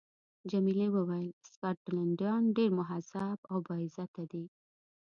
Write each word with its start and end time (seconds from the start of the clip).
جميلې 0.51 0.87
وويل: 0.95 1.29
سکاټلنډیان 1.51 2.43
ډېر 2.57 2.69
مهذب 2.79 3.39
او 3.51 3.57
با 3.67 3.75
عزته 3.83 4.23
دي. 4.31 4.45